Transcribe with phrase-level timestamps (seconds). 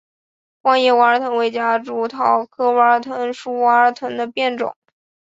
[0.63, 4.75] 光叶娃儿藤为夹竹桃科娃儿藤属娃儿藤的变种。